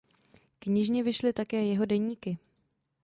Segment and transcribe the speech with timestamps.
[0.59, 2.37] Knižně vyšly také jeho deníky.